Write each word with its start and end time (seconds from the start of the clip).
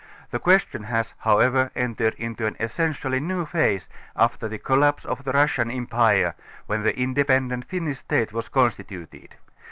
The 0.31 0.39
question 0.39 0.85
has 0.85 1.13
however 1.19 1.69
entered 1.75 2.15
into 2.15 2.47
an 2.47 2.55
essentially 2.59 3.19
new 3.19 3.45
phase 3.45 3.87
after 4.15 4.47
the 4.47 4.57
collapse 4.57 5.05
of 5.05 5.23
the 5.25 5.31
Russian 5.31 5.69
empire, 5.69 6.33
when 6.65 6.81
the 6.81 6.99
independent 6.99 7.65
Finnish 7.65 7.99
State 7.99 8.33
was 8.33 8.49
constituted. 8.49 9.35